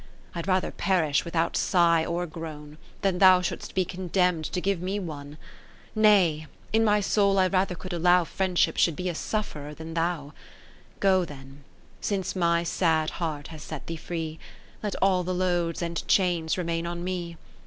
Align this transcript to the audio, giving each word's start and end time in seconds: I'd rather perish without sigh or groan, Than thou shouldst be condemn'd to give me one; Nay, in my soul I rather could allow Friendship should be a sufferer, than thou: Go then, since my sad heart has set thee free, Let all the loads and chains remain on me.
I'd 0.33 0.47
rather 0.47 0.71
perish 0.71 1.23
without 1.23 1.55
sigh 1.55 2.03
or 2.03 2.25
groan, 2.25 2.79
Than 3.01 3.19
thou 3.19 3.41
shouldst 3.41 3.75
be 3.75 3.85
condemn'd 3.85 4.45
to 4.45 4.59
give 4.59 4.81
me 4.81 4.99
one; 4.99 5.37
Nay, 5.93 6.47
in 6.73 6.83
my 6.83 7.01
soul 7.01 7.37
I 7.37 7.45
rather 7.45 7.75
could 7.75 7.93
allow 7.93 8.23
Friendship 8.23 8.77
should 8.77 8.95
be 8.95 9.09
a 9.09 9.13
sufferer, 9.13 9.75
than 9.75 9.93
thou: 9.93 10.33
Go 10.99 11.23
then, 11.23 11.63
since 11.99 12.35
my 12.35 12.63
sad 12.63 13.11
heart 13.21 13.49
has 13.49 13.61
set 13.61 13.85
thee 13.85 13.95
free, 13.95 14.39
Let 14.81 14.95
all 15.03 15.23
the 15.23 15.35
loads 15.35 15.83
and 15.83 16.07
chains 16.07 16.57
remain 16.57 16.87
on 16.87 17.03
me. 17.03 17.37